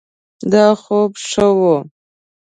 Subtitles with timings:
[0.51, 1.75] دا خوب ښه ؤ